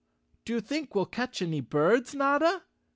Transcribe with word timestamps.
"Do 0.45 0.59
/ou 0.59 0.65
think 0.65 0.95
we'll 0.95 1.05
catch 1.05 1.43
any 1.43 1.61
birds, 1.61 2.15
Notta?" 2.15 2.63